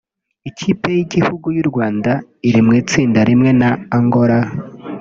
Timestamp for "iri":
2.47-2.61